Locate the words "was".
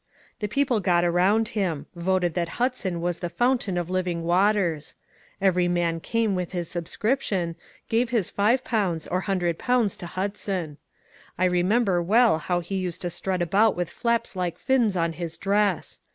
3.01-3.19